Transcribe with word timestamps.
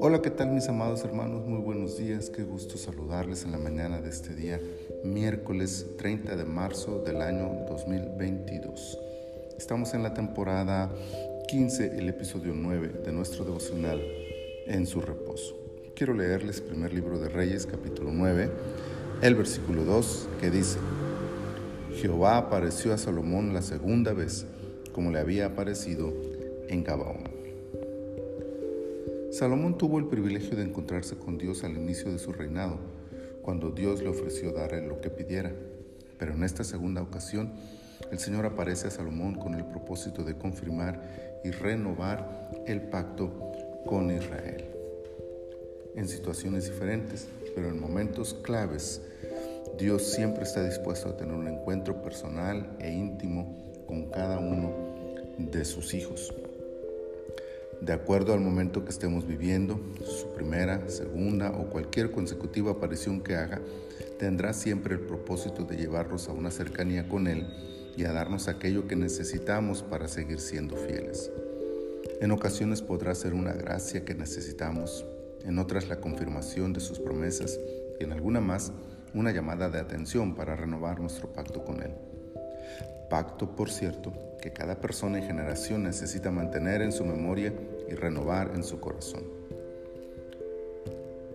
Hola, 0.00 0.20
¿qué 0.22 0.30
tal 0.30 0.50
mis 0.50 0.68
amados 0.68 1.04
hermanos? 1.04 1.46
Muy 1.46 1.60
buenos 1.60 1.96
días, 1.98 2.30
qué 2.30 2.42
gusto 2.42 2.76
saludarles 2.76 3.44
en 3.44 3.52
la 3.52 3.58
mañana 3.58 4.00
de 4.00 4.08
este 4.08 4.34
día, 4.34 4.60
miércoles 5.04 5.86
30 5.98 6.34
de 6.34 6.44
marzo 6.44 6.98
del 7.04 7.22
año 7.22 7.64
2022. 7.68 8.98
Estamos 9.56 9.94
en 9.94 10.02
la 10.02 10.12
temporada 10.12 10.90
15, 11.46 11.98
el 11.98 12.08
episodio 12.08 12.54
9 12.56 13.02
de 13.04 13.12
nuestro 13.12 13.44
devocional 13.44 14.02
En 14.66 14.86
su 14.86 15.00
reposo. 15.00 15.56
Quiero 15.94 16.14
leerles 16.14 16.60
primer 16.60 16.92
libro 16.92 17.20
de 17.20 17.28
Reyes, 17.28 17.66
capítulo 17.66 18.10
9, 18.12 18.50
el 19.22 19.34
versículo 19.36 19.84
2, 19.84 20.28
que 20.40 20.50
dice, 20.50 20.78
Jehová 21.94 22.36
apareció 22.36 22.92
a 22.94 22.98
Salomón 22.98 23.54
la 23.54 23.62
segunda 23.62 24.12
vez, 24.12 24.46
como 24.92 25.10
le 25.10 25.18
había 25.18 25.46
aparecido 25.46 26.12
en 26.68 26.84
Gabaón. 26.84 27.40
Salomón 29.30 29.78
tuvo 29.78 29.98
el 29.98 30.06
privilegio 30.06 30.56
de 30.56 30.64
encontrarse 30.64 31.16
con 31.16 31.38
Dios 31.38 31.62
al 31.62 31.76
inicio 31.76 32.10
de 32.10 32.18
su 32.18 32.32
reinado, 32.32 32.78
cuando 33.42 33.70
Dios 33.70 34.02
le 34.02 34.08
ofreció 34.08 34.52
darle 34.52 34.86
lo 34.86 35.00
que 35.00 35.10
pidiera. 35.10 35.52
Pero 36.18 36.34
en 36.34 36.42
esta 36.42 36.64
segunda 36.64 37.00
ocasión, 37.00 37.52
el 38.10 38.18
Señor 38.18 38.44
aparece 38.44 38.88
a 38.88 38.90
Salomón 38.90 39.36
con 39.36 39.54
el 39.54 39.64
propósito 39.64 40.24
de 40.24 40.36
confirmar 40.36 41.40
y 41.44 41.50
renovar 41.50 42.50
el 42.66 42.82
pacto 42.82 43.52
con 43.86 44.10
Israel. 44.10 44.64
En 45.94 46.08
situaciones 46.08 46.66
diferentes, 46.66 47.28
pero 47.54 47.68
en 47.68 47.80
momentos 47.80 48.34
claves, 48.34 49.00
Dios 49.78 50.02
siempre 50.02 50.42
está 50.42 50.64
dispuesto 50.64 51.08
a 51.08 51.16
tener 51.16 51.34
un 51.34 51.48
encuentro 51.48 52.02
personal 52.02 52.76
e 52.80 52.90
íntimo 52.90 53.69
con 53.90 54.04
cada 54.04 54.38
uno 54.38 54.72
de 55.36 55.64
sus 55.64 55.94
hijos. 55.94 56.32
De 57.80 57.92
acuerdo 57.92 58.32
al 58.32 58.40
momento 58.40 58.84
que 58.84 58.90
estemos 58.90 59.26
viviendo, 59.26 59.80
su 60.04 60.32
primera, 60.32 60.88
segunda 60.88 61.50
o 61.50 61.68
cualquier 61.70 62.12
consecutiva 62.12 62.70
aparición 62.70 63.20
que 63.20 63.34
haga, 63.34 63.60
tendrá 64.16 64.52
siempre 64.52 64.94
el 64.94 65.00
propósito 65.00 65.64
de 65.64 65.76
llevarnos 65.76 66.28
a 66.28 66.32
una 66.32 66.52
cercanía 66.52 67.08
con 67.08 67.26
Él 67.26 67.48
y 67.96 68.04
a 68.04 68.12
darnos 68.12 68.46
aquello 68.46 68.86
que 68.86 68.94
necesitamos 68.94 69.82
para 69.82 70.06
seguir 70.06 70.38
siendo 70.38 70.76
fieles. 70.76 71.32
En 72.20 72.30
ocasiones 72.30 72.82
podrá 72.82 73.12
ser 73.16 73.34
una 73.34 73.54
gracia 73.54 74.04
que 74.04 74.14
necesitamos, 74.14 75.04
en 75.44 75.58
otras 75.58 75.88
la 75.88 76.00
confirmación 76.00 76.72
de 76.72 76.80
sus 76.80 77.00
promesas 77.00 77.58
y 77.98 78.04
en 78.04 78.12
alguna 78.12 78.40
más 78.40 78.72
una 79.14 79.32
llamada 79.32 79.68
de 79.68 79.80
atención 79.80 80.36
para 80.36 80.54
renovar 80.54 81.00
nuestro 81.00 81.32
pacto 81.32 81.64
con 81.64 81.82
Él. 81.82 81.90
Pacto, 83.10 83.56
por 83.56 83.70
cierto, 83.70 84.12
que 84.40 84.52
cada 84.52 84.76
persona 84.76 85.18
y 85.18 85.22
generación 85.22 85.82
necesita 85.82 86.30
mantener 86.30 86.80
en 86.80 86.92
su 86.92 87.04
memoria 87.04 87.52
y 87.88 87.94
renovar 87.94 88.52
en 88.54 88.62
su 88.62 88.78
corazón. 88.78 89.24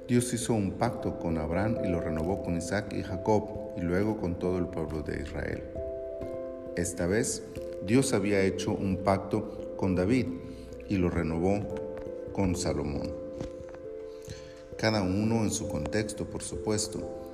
Dios 0.08 0.34
hizo 0.34 0.54
un 0.54 0.72
pacto 0.72 1.20
con 1.20 1.38
Abraham 1.38 1.80
y 1.84 1.90
lo 1.90 2.00
renovó 2.00 2.42
con 2.42 2.56
Isaac 2.56 2.94
y 2.94 3.04
Jacob 3.04 3.74
y 3.76 3.82
luego 3.82 4.18
con 4.18 4.40
todo 4.40 4.58
el 4.58 4.68
pueblo 4.68 5.02
de 5.02 5.22
Israel. 5.22 5.64
Esta 6.78 7.08
vez 7.08 7.44
Dios 7.86 8.14
había 8.14 8.42
hecho 8.42 8.72
un 8.72 8.98
pacto 8.98 9.76
con 9.76 9.96
David 9.96 10.28
y 10.88 10.96
lo 10.96 11.10
renovó 11.10 11.60
con 12.32 12.56
Salomón. 12.56 13.12
Cada 14.78 15.02
uno 15.02 15.44
en 15.44 15.52
su 15.52 15.68
contexto, 15.68 16.26
por 16.26 16.42
supuesto, 16.42 17.25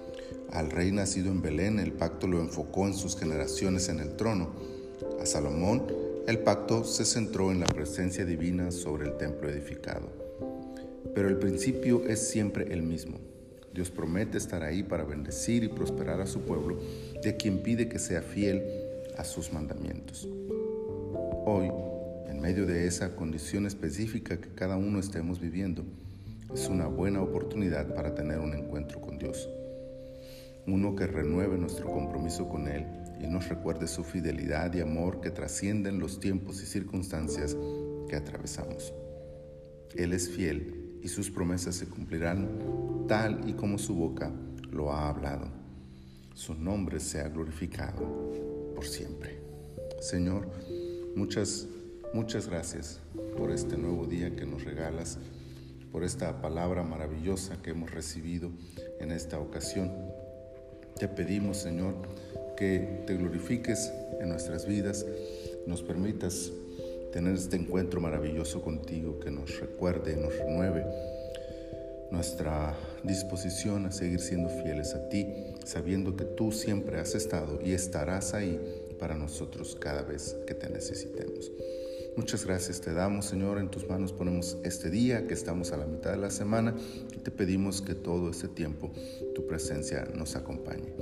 al 0.52 0.70
rey 0.70 0.92
nacido 0.92 1.32
en 1.32 1.42
Belén, 1.42 1.80
el 1.80 1.94
pacto 1.94 2.28
lo 2.28 2.42
enfocó 2.42 2.86
en 2.86 2.94
sus 2.94 3.18
generaciones 3.18 3.88
en 3.88 4.00
el 4.00 4.18
trono. 4.18 4.50
A 5.22 5.26
Salomón, 5.26 5.84
el 6.28 6.40
pacto 6.40 6.84
se 6.84 7.06
centró 7.06 7.52
en 7.52 7.62
la 7.62 7.66
presencia 7.68 8.26
divina 8.26 8.72
sobre 8.72 9.08
el 9.08 9.18
templo 9.18 9.50
edificado. 9.50 10.10
Pero 11.16 11.30
el 11.30 11.38
principio 11.38 12.06
es 12.06 12.28
siempre 12.28 12.74
el 12.74 12.84
mismo. 12.84 13.18
Dios 13.74 13.90
promete 13.90 14.38
estar 14.38 14.62
ahí 14.64 14.84
para 14.84 15.06
bendecir 15.06 15.64
y 15.64 15.70
prosperar 15.70 16.20
a 16.20 16.28
su 16.28 16.42
pueblo, 16.42 16.80
de 17.24 17.38
quien 17.38 17.64
pide 17.64 17.88
que 17.88 18.00
sea 18.00 18.22
fiel 18.22 18.62
a 19.18 19.24
sus 19.24 19.54
mandamientos. 19.54 20.28
Hoy, 21.46 21.72
en 22.30 22.42
medio 22.42 22.66
de 22.66 22.88
esa 22.88 23.16
condición 23.16 23.66
específica 23.66 24.40
que 24.42 24.50
cada 24.50 24.76
uno 24.76 25.00
estemos 25.00 25.40
viviendo, 25.40 25.86
es 26.54 26.68
una 26.68 26.88
buena 26.88 27.22
oportunidad 27.22 27.96
para 27.96 28.14
tener 28.14 28.40
un 28.40 28.54
encuentro 28.54 29.00
con 29.00 29.18
Dios 29.18 29.48
uno 30.68 30.96
que 30.96 31.08
renueve 31.08 31.58
nuestro 31.58 31.92
compromiso 31.92 32.48
con 32.48 32.68
Él 32.68 32.86
y 33.20 33.28
nos 33.28 33.50
recuerde 33.50 33.88
su 33.88 34.04
fidelidad 34.04 34.74
y 34.74 34.82
amor 34.82 35.22
que 35.22 35.32
trascienden 35.32 36.00
los 36.00 36.20
tiempos 36.20 36.62
y 36.62 36.66
circunstancias 36.66 37.56
que 38.08 38.16
atravesamos. 38.16 38.94
Él 39.96 40.14
es 40.14 40.30
fiel 40.30 41.00
y 41.04 41.08
sus 41.08 41.30
promesas 41.30 41.76
se 41.76 41.88
cumplirán 41.88 43.06
tal 43.08 43.48
y 43.48 43.54
como 43.54 43.78
su 43.78 43.96
boca 43.96 44.32
lo 44.72 44.92
ha 44.92 45.10
hablado. 45.10 45.48
Su 46.34 46.56
nombre 46.56 47.00
sea 47.00 47.28
glorificado 47.28 48.32
por 48.74 48.86
siempre. 48.86 49.42
Señor, 50.00 50.50
muchas, 51.16 51.68
muchas 52.14 52.48
gracias 52.48 53.00
por 53.38 53.52
este 53.52 53.78
nuevo 53.78 54.06
día 54.06 54.36
que 54.36 54.46
nos 54.46 54.64
regalas, 54.64 55.20
por 55.92 56.04
esta 56.04 56.42
palabra 56.42 56.84
maravillosa 56.84 57.62
que 57.62 57.72
hemos 57.72 57.92
recibido 57.92 58.50
en 59.00 59.12
esta 59.12 59.40
ocasión. 59.40 59.92
Te 60.98 61.08
pedimos, 61.08 61.58
Señor, 61.58 61.96
que 62.58 63.04
te 63.08 63.16
glorifiques 63.16 63.92
en 64.20 64.30
nuestras 64.30 64.66
vidas, 64.66 65.06
nos 65.66 65.82
permitas 65.82 66.52
tener 67.12 67.36
este 67.36 67.58
encuentro 67.58 68.00
maravilloso 68.00 68.62
contigo, 68.62 69.20
que 69.20 69.32
nos 69.32 69.60
recuerde, 69.60 70.16
nos 70.16 70.38
renueve 70.38 70.86
nuestra 72.12 72.76
disposición 73.04 73.86
a 73.86 73.92
seguir 73.92 74.20
siendo 74.20 74.50
fieles 74.50 74.94
a 74.94 75.10
ti, 75.10 75.28
sabiendo 75.66 76.16
que 76.16 76.26
tú 76.26 76.52
siempre 76.52 77.00
has 77.00 77.16
estado 77.16 77.60
y 77.64 77.72
estarás 77.72 78.34
ahí 78.34 78.60
para 79.00 79.16
nosotros 79.16 79.76
cada 79.80 80.04
vez 80.04 80.36
que 80.46 80.54
te 80.54 80.70
necesitemos. 80.70 81.52
Muchas 82.18 82.46
gracias 82.46 82.82
te 82.82 82.94
damos, 82.94 83.26
Señor. 83.26 83.58
En 83.58 83.70
tus 83.70 83.88
manos 83.88 84.12
ponemos 84.12 84.58
este 84.64 84.90
día 84.90 85.28
que 85.28 85.34
estamos 85.34 85.72
a 85.72 85.78
la 85.78 85.86
mitad 85.86 86.12
de 86.12 86.18
la 86.18 86.30
semana 86.30 86.76
y 87.14 87.20
te 87.20 87.32
pedimos 87.32 87.82
que 87.82 87.96
todo 87.96 88.30
este 88.30 88.50
tiempo 88.50 88.92
tu 89.34 89.48
presencia 89.48 90.06
nos 90.14 90.36
acompañe. 90.36 90.94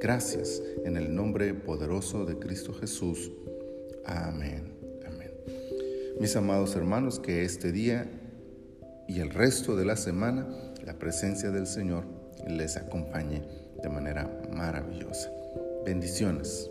Gracias 0.00 0.62
en 0.84 0.96
el 0.96 1.14
nombre 1.14 1.52
poderoso 1.52 2.24
de 2.24 2.38
Cristo 2.38 2.72
Jesús. 2.72 3.30
Amén. 4.06 4.72
Amén. 5.06 5.30
Mis 6.20 6.34
amados 6.36 6.74
hermanos, 6.74 7.20
que 7.20 7.44
este 7.44 7.70
día 7.70 8.10
y 9.08 9.20
el 9.20 9.30
resto 9.30 9.76
de 9.76 9.84
la 9.84 9.96
semana 9.96 10.48
la 10.84 10.98
presencia 10.98 11.50
del 11.50 11.66
Señor 11.66 12.04
les 12.48 12.76
acompañe 12.76 13.42
de 13.82 13.88
manera 13.88 14.42
maravillosa. 14.50 15.30
Bendiciones. 15.84 16.70